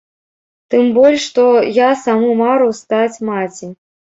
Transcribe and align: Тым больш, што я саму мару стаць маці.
Тым 0.73 0.87
больш, 0.95 1.27
што 1.27 1.45
я 1.87 1.91
саму 2.07 2.33
мару 2.43 2.73
стаць 2.81 3.23
маці. 3.33 3.75